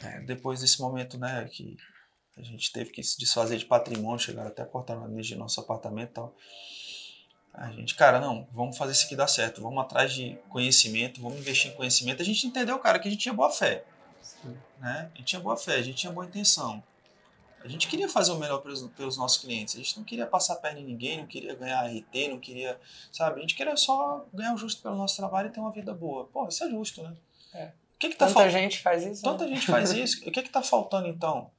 [0.03, 1.75] É, depois desse momento, né, que
[2.37, 5.39] a gente teve que se desfazer de patrimônio, chegaram até a cortar a energia do
[5.39, 6.35] nosso apartamento e tal.
[7.53, 11.37] A gente, cara, não, vamos fazer isso aqui dar certo, vamos atrás de conhecimento, vamos
[11.37, 12.21] investir em conhecimento.
[12.21, 13.83] A gente entendeu, cara, que a gente tinha boa fé.
[14.21, 14.57] Sim.
[14.79, 15.11] Né?
[15.13, 16.81] A gente tinha boa fé, a gente tinha boa intenção.
[17.63, 19.75] A gente queria fazer o melhor pelos, pelos nossos clientes.
[19.75, 22.79] A gente não queria passar perna em ninguém, não queria ganhar RT, não queria,
[23.11, 23.37] sabe?
[23.37, 26.25] A gente queria só ganhar o justo pelo nosso trabalho e ter uma vida boa.
[26.25, 27.13] Pô, isso é justo, né?
[27.53, 27.65] É.
[27.65, 29.21] O que que tá Tanta gente faz isso.
[29.21, 29.53] Tanta né?
[29.53, 30.27] gente faz isso.
[30.27, 31.51] O que que tá faltando então?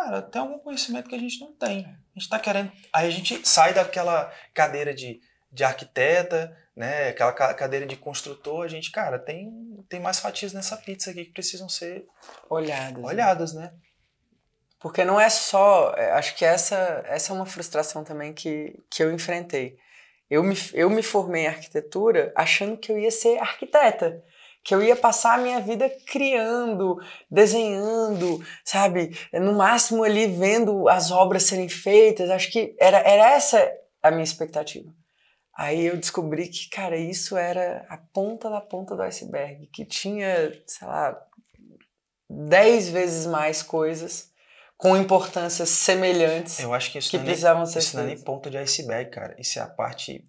[0.00, 1.84] Cara, tem algum conhecimento que a gente não tem.
[1.84, 2.72] A gente está querendo.
[2.90, 5.20] Aí a gente sai daquela cadeira de,
[5.52, 7.08] de arquiteta, né?
[7.08, 8.64] Aquela cadeira de construtor.
[8.64, 12.06] A gente, cara, tem, tem mais fatias nessa pizza aqui que precisam ser
[12.48, 13.02] olhadas.
[13.02, 13.08] Né?
[13.08, 13.74] Olhadas, né?
[14.78, 15.92] Porque não é só.
[15.94, 19.76] É, acho que essa, essa é uma frustração também que, que eu enfrentei.
[20.30, 24.24] Eu me, eu me formei em arquitetura achando que eu ia ser arquiteta
[24.62, 26.98] que eu ia passar a minha vida criando,
[27.30, 29.16] desenhando, sabe?
[29.32, 32.30] No máximo ali vendo as obras serem feitas.
[32.30, 34.92] Acho que era, era essa a minha expectativa.
[35.56, 40.52] Aí eu descobri que, cara, isso era a ponta da ponta do iceberg, que tinha,
[40.66, 41.20] sei lá,
[42.28, 44.30] dez vezes mais coisas
[44.76, 48.06] com importâncias semelhantes eu acho que isso que não precisavam nem, ser Isso não é
[48.06, 49.36] nem ponta de iceberg, cara.
[49.38, 50.24] Isso é a parte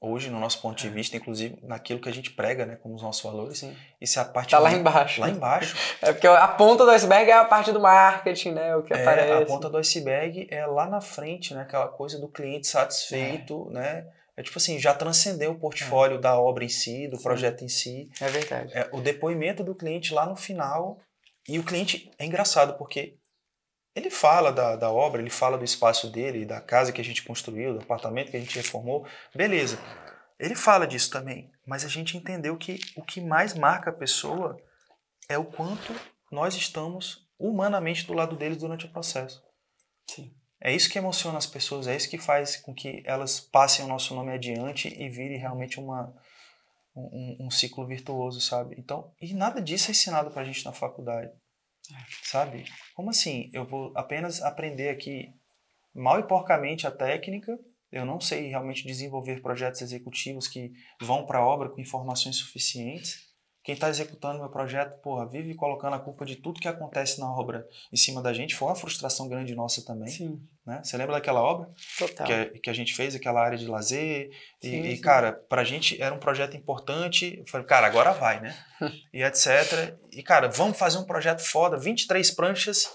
[0.00, 3.02] hoje, no nosso ponto de vista, inclusive naquilo que a gente prega, né, como os
[3.02, 3.76] nossos valores, Sim.
[4.00, 5.20] isso é a parte Tá lá embaixo.
[5.20, 5.76] Lá embaixo.
[6.00, 8.76] É porque a ponta do iceberg é a parte do marketing, né?
[8.76, 9.42] O que É, aparece.
[9.42, 11.62] a ponta do iceberg é lá na frente, né?
[11.62, 14.06] Aquela coisa do cliente satisfeito, né?
[14.36, 17.22] É tipo assim, já transcendeu o portfólio da obra em si, do Sim.
[17.24, 18.08] projeto em si.
[18.20, 18.72] É verdade.
[18.72, 20.98] É, o depoimento do cliente lá no final.
[21.48, 23.16] E o cliente é engraçado, porque
[23.98, 27.22] ele fala da, da obra, ele fala do espaço dele, da casa que a gente
[27.22, 29.06] construiu, do apartamento que a gente reformou.
[29.34, 29.78] Beleza.
[30.38, 31.50] Ele fala disso também.
[31.66, 34.56] Mas a gente entendeu que o que mais marca a pessoa
[35.28, 35.94] é o quanto
[36.30, 39.42] nós estamos humanamente do lado deles durante o processo.
[40.08, 40.32] Sim.
[40.60, 43.88] É isso que emociona as pessoas, é isso que faz com que elas passem o
[43.88, 46.12] nosso nome adiante e vire realmente uma,
[46.96, 48.74] um, um ciclo virtuoso, sabe?
[48.76, 51.30] Então, e nada disso é ensinado pra gente na faculdade,
[52.22, 52.64] sabe?
[52.94, 53.50] Como assim?
[53.52, 55.32] Eu vou apenas aprender aqui
[55.94, 57.58] mal e porcamente a técnica,
[57.90, 63.27] eu não sei realmente desenvolver projetos executivos que vão para a obra com informações suficientes.
[63.68, 67.30] Quem está executando meu projeto, porra, vive colocando a culpa de tudo que acontece na
[67.30, 68.54] obra em cima da gente.
[68.54, 70.08] Foi uma frustração grande nossa também.
[70.08, 70.80] Sim, Né?
[70.82, 72.26] Você lembra daquela obra total.
[72.26, 74.30] que, a- que a gente fez, aquela área de lazer?
[74.62, 75.02] E, Sim, e, sim.
[75.02, 77.36] cara, pra gente era um projeto importante.
[77.40, 78.56] Eu falei, cara, agora vai, né?
[79.12, 79.94] e etc.
[80.12, 82.88] E, cara, vamos fazer um projeto foda, 23 pranchas,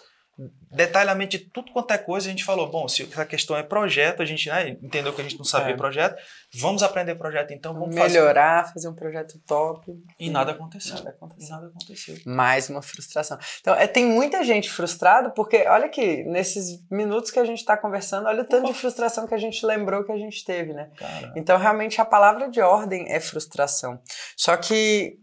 [0.71, 2.27] detalhamento de tudo quanto é coisa.
[2.27, 5.23] A gente falou, bom, se a questão é projeto, a gente né, entendeu que a
[5.23, 5.77] gente não sabia É.
[5.77, 6.19] projeto,
[6.55, 8.19] vamos aprender projeto então, vamos fazer.
[8.19, 9.91] Melhorar, fazer um projeto top.
[10.19, 10.95] E nada aconteceu.
[10.95, 11.55] Nada aconteceu.
[11.55, 12.15] nada aconteceu.
[12.25, 13.37] Mais uma frustração.
[13.61, 17.77] Então, é, tem muita gente frustrada, porque olha que nesses minutos que a gente está
[17.77, 20.89] conversando, olha o tanto de frustração que a gente lembrou que a gente teve, né?
[20.97, 24.01] Cara, Então, realmente, a palavra de ordem é frustração.
[24.35, 25.19] Só que,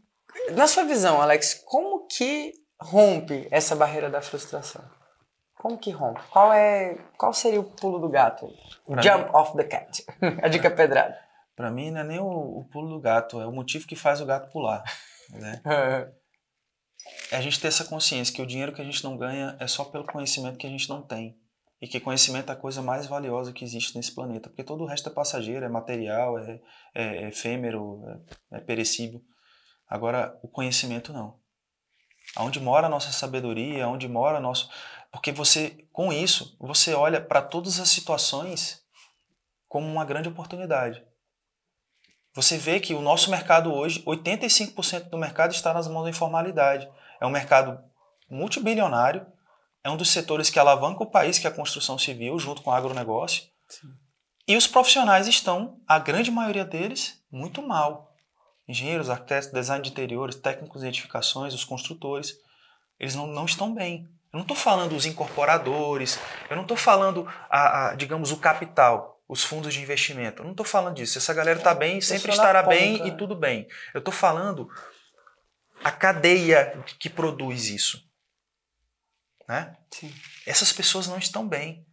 [0.52, 4.82] na sua visão, Alex, como que rompe essa barreira da frustração?
[5.60, 6.22] Como que rompe?
[6.30, 8.50] Qual é, qual seria o pulo do gato?
[8.86, 10.02] Pra jump off the cat.
[10.42, 11.18] a dica pedrada.
[11.54, 14.22] pra mim não é nem o, o pulo do gato, é o motivo que faz
[14.22, 14.82] o gato pular.
[15.28, 15.60] Né?
[17.30, 19.66] é a gente ter essa consciência que o dinheiro que a gente não ganha é
[19.66, 21.38] só pelo conhecimento que a gente não tem.
[21.78, 24.48] E que conhecimento é a coisa mais valiosa que existe nesse planeta.
[24.48, 26.58] Porque todo o resto é passageiro, é material, é,
[26.94, 28.02] é, é efêmero,
[28.50, 29.20] é, é perecível.
[29.86, 31.38] Agora, o conhecimento não.
[32.36, 34.70] Aonde mora a nossa sabedoria, aonde mora nosso.
[35.10, 38.82] Porque você, com isso, você olha para todas as situações
[39.68, 41.04] como uma grande oportunidade.
[42.34, 46.88] Você vê que o nosso mercado hoje, 85% do mercado está nas mãos da informalidade.
[47.20, 47.82] É um mercado
[48.30, 49.26] multibilionário,
[49.82, 52.70] é um dos setores que alavanca o país, que é a construção civil, junto com
[52.70, 53.44] o agronegócio.
[53.68, 53.88] Sim.
[54.46, 58.14] E os profissionais estão, a grande maioria deles, muito mal.
[58.68, 62.36] Engenheiros, arquitetos, design de interiores, técnicos de edificações, os construtores,
[62.98, 64.08] eles não, não estão bem.
[64.32, 69.20] Eu não estou falando os incorporadores, eu não estou falando, a, a, digamos, o capital,
[69.26, 70.40] os fundos de investimento.
[70.40, 71.18] Eu não estou falando disso.
[71.18, 73.16] Essa galera está bem, sempre estará ponta, bem e né?
[73.16, 73.66] tudo bem.
[73.92, 74.68] Eu estou falando
[75.82, 78.08] a cadeia que produz isso.
[79.48, 79.76] Né?
[79.90, 80.14] Sim.
[80.46, 81.84] Essas pessoas não estão bem.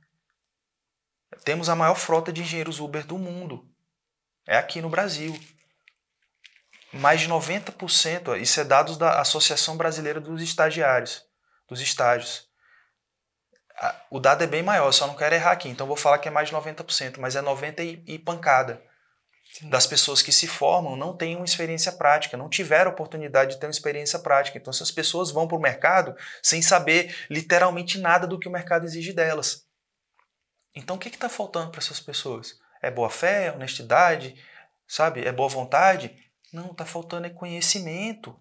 [1.43, 3.67] Temos a maior frota de engenheiros Uber do mundo.
[4.47, 5.37] É aqui no Brasil.
[6.93, 11.26] Mais de 90%, isso é dados da Associação Brasileira dos Estagiários,
[11.67, 12.47] dos estágios.
[14.09, 16.31] O dado é bem maior, só não quero errar aqui, então vou falar que é
[16.31, 18.81] mais de 90%, mas é 90% e, pancada.
[19.53, 19.69] Sim.
[19.69, 23.65] Das pessoas que se formam não têm uma experiência prática, não tiveram oportunidade de ter
[23.65, 24.57] uma experiência prática.
[24.57, 28.85] Então essas pessoas vão para o mercado sem saber literalmente nada do que o mercado
[28.85, 29.65] exige delas.
[30.75, 32.59] Então o que está faltando para essas pessoas?
[32.81, 34.35] É boa fé, honestidade,
[34.87, 35.25] sabe?
[35.25, 36.15] É boa vontade?
[36.51, 38.39] Não, está faltando é conhecimento.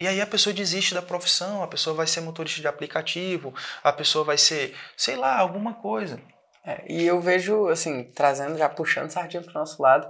[0.00, 3.92] E aí a pessoa desiste da profissão, a pessoa vai ser motorista de aplicativo, a
[3.92, 6.20] pessoa vai ser, sei lá, alguma coisa.
[6.64, 10.06] É, e eu vejo, assim, trazendo, já puxando sardinha para o nosso lado,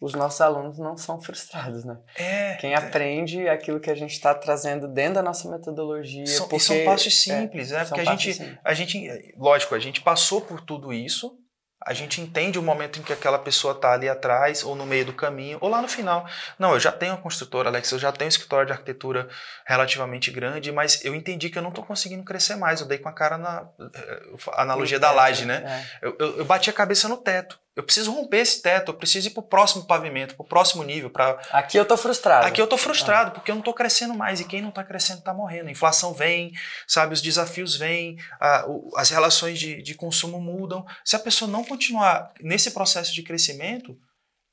[0.00, 1.96] os nossos alunos não são frustrados, né?
[2.16, 2.56] É.
[2.56, 6.26] Quem aprende aquilo que a gente está trazendo dentro da nossa metodologia.
[6.26, 7.84] São, e porque, são passos é, simples, né?
[7.84, 8.58] são Porque a gente, simples.
[8.62, 11.38] a gente, lógico, a gente passou por tudo isso,
[11.84, 15.04] a gente entende o momento em que aquela pessoa está ali atrás, ou no meio
[15.04, 16.26] do caminho, ou lá no final.
[16.58, 19.28] Não, eu já tenho uma construtora, Alex, eu já tenho um escritório de arquitetura
[19.64, 22.80] relativamente grande, mas eu entendi que eu não estou conseguindo crescer mais.
[22.80, 25.86] Eu dei com a cara na eh, a analogia da laje, né?
[26.02, 26.06] É.
[26.06, 27.61] Eu, eu, eu bati a cabeça no teto.
[27.74, 30.82] Eu preciso romper esse teto, eu preciso ir para o próximo pavimento, para o próximo
[30.82, 32.46] nível, para Aqui eu tô frustrado.
[32.46, 35.22] Aqui eu tô frustrado, porque eu não tô crescendo mais, e quem não tá crescendo
[35.22, 35.68] tá morrendo.
[35.68, 36.52] A inflação vem,
[36.86, 40.84] sabe, os desafios vêm, a- o- as relações de, de consumo mudam.
[41.02, 43.96] Se a pessoa não continuar nesse processo de crescimento,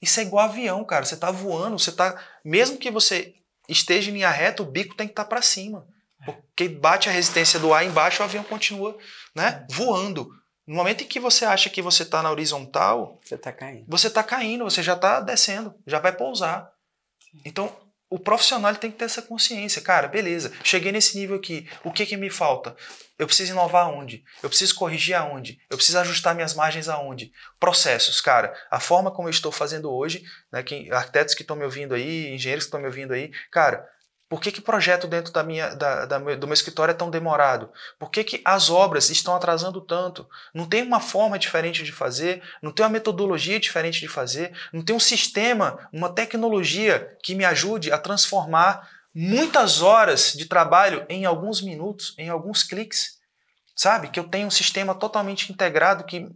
[0.02, 1.04] isso é igual avião, cara.
[1.04, 2.18] Você tá voando, você tá.
[2.46, 3.34] Mesmo que você
[3.68, 5.86] esteja em linha reta, o bico tem que estar para cima.
[6.26, 8.98] Porque bate a resistência do ar embaixo, o avião continua
[9.36, 10.30] né, voando.
[10.70, 13.86] No momento em que você acha que você está na horizontal, você está caindo.
[13.88, 16.72] Você está caindo, você já está descendo, já vai pousar.
[17.44, 17.76] Então,
[18.08, 19.82] o profissional tem que ter essa consciência.
[19.82, 21.68] Cara, beleza, cheguei nesse nível aqui.
[21.84, 22.76] O que, que me falta?
[23.18, 24.24] Eu preciso inovar aonde?
[24.44, 25.60] Eu preciso corrigir aonde?
[25.72, 27.32] Eu preciso ajustar minhas margens aonde?
[27.60, 28.54] Processos, cara.
[28.70, 32.32] A forma como eu estou fazendo hoje, né, que, arquitetos que estão me ouvindo aí,
[32.32, 33.90] engenheiros que estão me ouvindo aí, cara,
[34.30, 37.68] por que, que projeto dentro da minha, da, da, do meu escritório é tão demorado?
[37.98, 40.30] Por que, que as obras estão atrasando tanto?
[40.54, 44.84] Não tem uma forma diferente de fazer, não tem uma metodologia diferente de fazer, não
[44.84, 51.26] tem um sistema, uma tecnologia que me ajude a transformar muitas horas de trabalho em
[51.26, 53.18] alguns minutos, em alguns cliques.
[53.76, 54.10] Sabe?
[54.10, 56.30] Que eu tenha um sistema totalmente integrado que,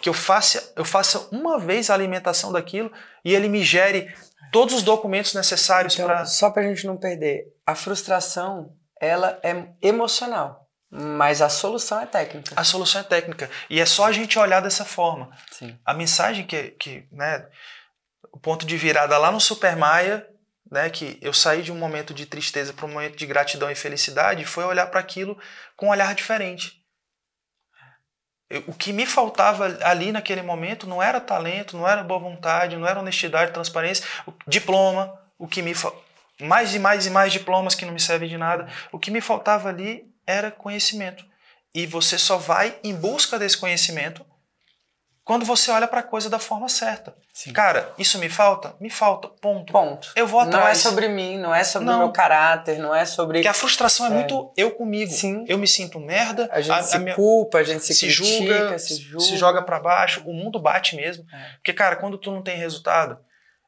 [0.00, 2.90] que eu, faça, eu faça uma vez a alimentação daquilo
[3.24, 4.14] e ele me gere
[4.52, 6.24] todos os documentos necessários então, para.
[6.26, 12.06] Só para a gente não perder, a frustração ela é emocional, mas a solução é
[12.06, 12.52] técnica.
[12.56, 15.30] A solução é técnica e é só a gente olhar dessa forma.
[15.50, 15.78] Sim.
[15.84, 17.46] A mensagem que, que né,
[18.32, 20.26] o ponto de virada lá no Super Maia,
[20.70, 23.74] né, que eu saí de um momento de tristeza para um momento de gratidão e
[23.74, 25.38] felicidade, foi olhar para aquilo
[25.76, 26.77] com um olhar diferente
[28.66, 32.86] o que me faltava ali naquele momento não era talento, não era boa vontade, não
[32.86, 34.04] era honestidade, transparência,
[34.46, 35.74] diploma, o que me
[36.40, 38.68] mais e mais e mais diplomas que não me servem de nada.
[38.90, 41.24] O que me faltava ali era conhecimento.
[41.74, 44.24] E você só vai em busca desse conhecimento
[45.28, 47.14] quando você olha para a coisa da forma certa.
[47.34, 47.52] Sim.
[47.52, 48.74] Cara, isso me falta?
[48.80, 49.28] Me falta.
[49.28, 49.70] Ponto.
[49.70, 50.10] Ponto.
[50.16, 50.64] Eu vou atrás.
[50.64, 53.40] Não é sobre mim, não é sobre o meu caráter, não é sobre.
[53.40, 55.12] Porque a frustração é, é, muito eu comigo.
[55.12, 55.44] Sim.
[55.46, 56.48] Eu me sinto merda.
[56.50, 57.14] A gente a, se a minha...
[57.14, 59.24] culpa, a gente se, se critica, julga, se julga.
[59.26, 60.22] Se joga para baixo.
[60.24, 61.26] O mundo bate mesmo.
[61.30, 61.56] É.
[61.56, 63.18] Porque, cara, quando tu não tem resultado,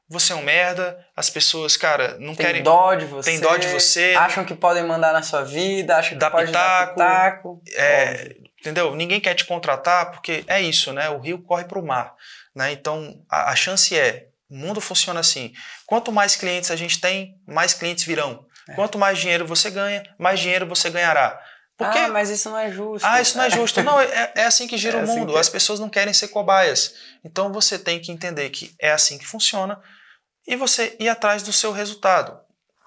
[0.09, 2.63] você é um merda, as pessoas, cara, não tem querem.
[2.63, 3.33] dó de você.
[3.33, 4.15] Tem dó de você.
[4.17, 7.63] Acham que podem mandar na sua vida, acham que dá pode pitaco, dar pitaco.
[7.75, 8.95] É, entendeu?
[8.95, 11.09] Ninguém quer te contratar porque é isso, né?
[11.11, 12.15] O rio corre para o mar.
[12.55, 12.73] Né?
[12.73, 15.53] Então, a, a chance é, o mundo funciona assim.
[15.87, 18.47] Quanto mais clientes a gente tem, mais clientes virão.
[18.69, 18.75] É.
[18.75, 21.41] Quanto mais dinheiro você ganha, mais dinheiro você ganhará.
[21.77, 21.99] Porque...
[21.99, 23.07] Ah, mas isso não é justo.
[23.07, 23.83] Ah, isso não é justo.
[23.83, 25.31] não, é, é assim que gira é o assim mundo.
[25.31, 26.95] Assim As pessoas não querem ser cobaias.
[27.25, 29.81] Então você tem que entender que é assim que funciona
[30.47, 32.39] e você ir atrás do seu resultado.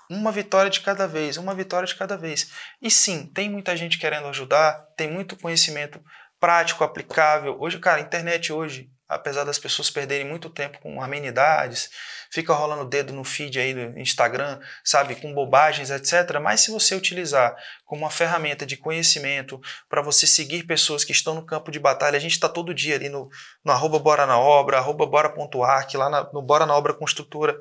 [0.09, 2.51] Uma vitória de cada vez, uma vitória de cada vez.
[2.81, 6.03] E sim, tem muita gente querendo ajudar, tem muito conhecimento
[6.39, 7.57] prático, aplicável.
[7.59, 11.89] Hoje, cara, a internet hoje apesar das pessoas perderem muito tempo com amenidades,
[12.33, 16.39] fica rolando o dedo no feed aí do Instagram, sabe, com bobagens, etc.
[16.41, 21.35] Mas se você utilizar como uma ferramenta de conhecimento para você seguir pessoas que estão
[21.35, 23.29] no campo de batalha, a gente está todo dia ali no,
[23.63, 27.55] no arroba Bora na Obra, arroba Bora.arc, lá na, no Bora na Obra Construtora,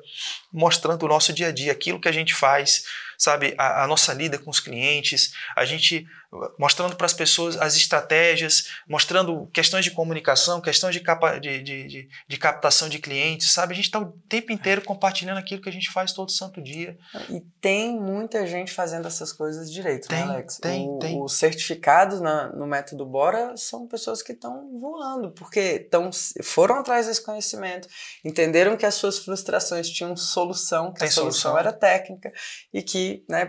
[0.51, 2.83] mostrando o nosso dia a dia, aquilo que a gente faz,
[3.15, 6.07] sabe, a, a nossa lida com os clientes, a gente
[6.57, 12.07] mostrando para as pessoas as estratégias, mostrando questões de comunicação, questões de, capa, de, de,
[12.27, 13.73] de, captação de clientes, sabe?
[13.73, 16.97] A gente está o tempo inteiro compartilhando aquilo que a gente faz todo santo dia.
[17.29, 20.57] E tem muita gente fazendo essas coisas direito, né, tem, né, Alex?
[20.57, 21.21] Tem, o, tem.
[21.21, 26.09] Os certificados na, no método Bora são pessoas que estão voando, porque tão,
[26.43, 27.87] foram atrás desse conhecimento,
[28.23, 32.31] entenderam que as suas frustrações tinham solução, que tem a solução, solução era técnica
[32.73, 33.45] e que né,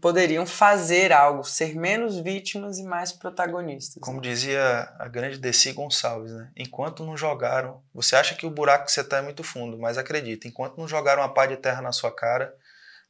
[0.00, 4.02] poderiam fazer algo, ser menos vítimas e mais protagonistas.
[4.02, 6.50] Como dizia a grande Desi Gonçalves, né?
[6.54, 9.96] Enquanto não jogaram, você acha que o buraco que você está é muito fundo, mas
[9.96, 12.54] acredita, enquanto não jogaram uma pá de terra na sua cara,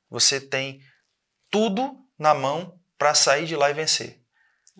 [0.08, 0.80] você tem
[1.50, 4.20] tudo na mão para sair de lá e vencer.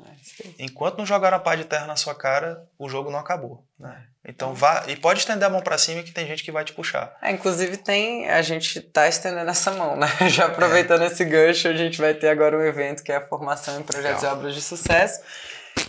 [0.07, 3.65] É, enquanto não jogaram a pá de terra na sua cara, o jogo não acabou.
[3.79, 4.05] Né?
[4.25, 6.73] Então vá e pode estender a mão para cima que tem gente que vai te
[6.73, 7.17] puxar.
[7.23, 10.09] É, inclusive tem a gente tá estendendo essa mão, né?
[10.29, 11.07] Já aproveitando é.
[11.07, 14.23] esse gancho, a gente vai ter agora um evento que é a formação em projetos
[14.23, 14.37] Legal.
[14.37, 15.23] e obras de sucesso,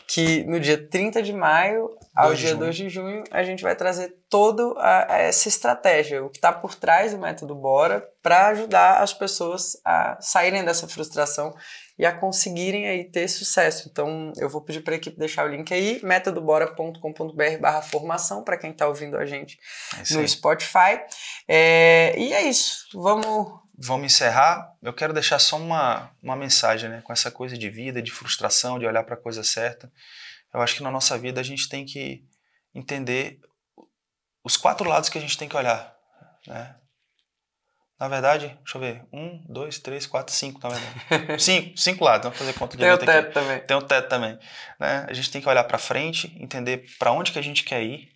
[0.07, 4.15] que no dia 30 de maio ao dia 2 de junho a gente vai trazer
[4.29, 4.73] toda
[5.09, 10.17] essa estratégia, o que está por trás do método Bora, para ajudar as pessoas a
[10.21, 11.53] saírem dessa frustração
[11.99, 13.89] e a conseguirem aí ter sucesso.
[13.91, 18.57] Então, eu vou pedir para a equipe deixar o link aí, metodobora.com.br barra formação, para
[18.57, 19.59] quem está ouvindo a gente
[19.93, 21.01] é no Spotify.
[21.45, 23.59] É, e é isso, vamos...
[23.81, 24.73] Vamos encerrar.
[24.81, 27.01] Eu quero deixar só uma, uma mensagem, né?
[27.01, 29.91] Com essa coisa de vida, de frustração, de olhar para a coisa certa.
[30.53, 32.23] Eu acho que na nossa vida a gente tem que
[32.75, 33.39] entender
[34.43, 35.95] os quatro lados que a gente tem que olhar,
[36.47, 36.75] né?
[37.99, 39.03] Na verdade, deixa eu ver.
[39.11, 41.41] Um, dois, três, quatro, cinco, na verdade.
[41.43, 42.23] cinco, cinco lados.
[42.23, 43.33] Vamos fazer conta de Tem o teto aqui.
[43.33, 43.59] também.
[43.59, 44.39] Tem o teto também.
[44.79, 45.05] Né?
[45.09, 48.09] A gente tem que olhar para frente, entender para onde que a gente quer ir.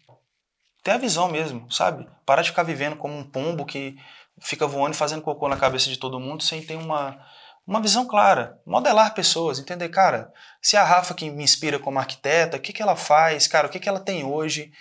[0.81, 2.07] Ter a visão mesmo, sabe?
[2.25, 3.95] Parar de ficar vivendo como um pombo que
[4.39, 7.19] fica voando e fazendo cocô na cabeça de todo mundo sem ter uma,
[7.65, 10.31] uma visão clara, modelar pessoas, entender, cara,
[10.61, 13.69] se a Rafa que me inspira como arquiteta, o que, que ela faz, cara, o
[13.69, 14.71] que, que ela tem hoje,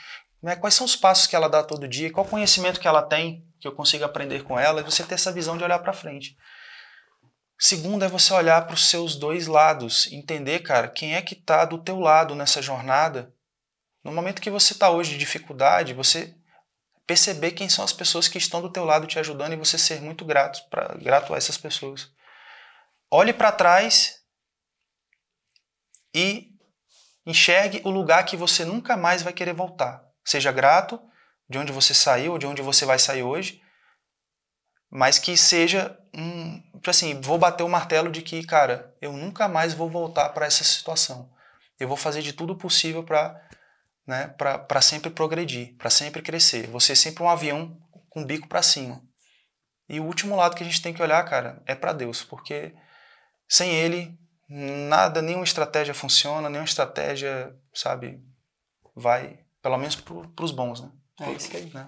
[0.43, 3.45] né, quais são os passos que ela dá todo dia, qual conhecimento que ela tem,
[3.63, 6.37] que eu consiga aprender com ela, e você ter essa visão de olhar para frente.
[7.57, 11.65] Segundo é você olhar para os seus dois lados, entender, cara, quem é que está
[11.65, 13.33] do teu lado nessa jornada.
[14.03, 16.35] No momento que você está hoje de dificuldade, você
[17.07, 20.01] perceber quem são as pessoas que estão do teu lado te ajudando e você ser
[20.01, 22.11] muito grato, pra, grato a essas pessoas.
[23.09, 24.25] Olhe para trás
[26.13, 26.49] e
[27.25, 30.05] enxergue o lugar que você nunca mais vai querer voltar.
[30.25, 31.01] Seja grato
[31.49, 33.61] de onde você saiu, de onde você vai sair hoje,
[34.91, 39.73] mas que seja um, assim, vou bater o martelo de que, cara, eu nunca mais
[39.73, 41.33] vou voltar para essa situação.
[41.81, 43.41] Eu vou fazer de tudo possível para
[44.07, 46.67] né, para sempre progredir, para sempre crescer.
[46.69, 47.79] Você é sempre um avião
[48.11, 49.03] com o bico para cima.
[49.89, 52.75] E o último lado que a gente tem que olhar, cara, é para Deus, porque
[53.49, 54.19] sem Ele
[54.49, 58.23] nada, nenhuma estratégia funciona, nenhuma estratégia, sabe,
[58.95, 60.91] vai, pelo menos para os bons, né?
[61.21, 61.71] É isso aí.
[61.73, 61.87] Né?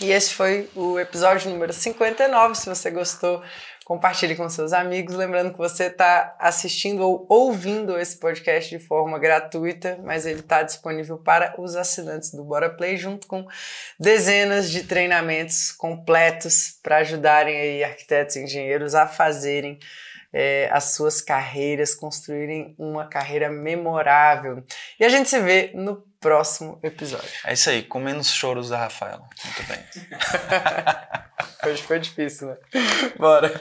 [0.00, 2.54] E esse foi o episódio número 59.
[2.54, 3.42] Se você gostou,
[3.84, 5.14] compartilhe com seus amigos.
[5.14, 10.62] Lembrando que você está assistindo ou ouvindo esse podcast de forma gratuita, mas ele está
[10.62, 13.46] disponível para os assinantes do Bora Play, junto com
[13.98, 19.78] dezenas de treinamentos completos para ajudarem aí arquitetos e engenheiros a fazerem
[20.32, 24.62] é, as suas carreiras, construírem uma carreira memorável.
[25.00, 27.28] E a gente se vê no próximo episódio.
[27.44, 29.28] É isso aí, com menos choros da Rafaela.
[29.44, 29.84] Muito bem.
[31.70, 32.56] Hoje foi difícil, né?
[33.18, 33.60] Bora.